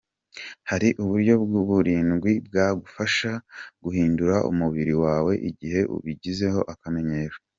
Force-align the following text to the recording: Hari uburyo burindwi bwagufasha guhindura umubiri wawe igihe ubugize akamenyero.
Hari 0.69 0.87
uburyo 1.01 1.33
burindwi 1.69 2.31
bwagufasha 2.47 3.31
guhindura 3.83 4.35
umubiri 4.49 4.93
wawe 5.03 5.33
igihe 5.49 5.79
ubugize 5.93 6.45
akamenyero. 6.73 7.37